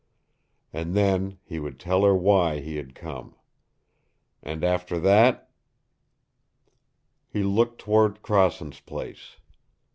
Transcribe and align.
And 0.73 0.95
then 0.95 1.37
he 1.43 1.59
would 1.59 1.79
tell 1.79 2.03
her 2.03 2.15
why 2.15 2.59
he 2.59 2.77
had 2.77 2.95
come. 2.95 3.35
And 4.41 4.63
after 4.63 4.97
that 4.97 5.51
He 7.29 7.43
looked 7.43 7.77
toward 7.79 8.23
Crossen's 8.23 8.79
place. 8.79 9.37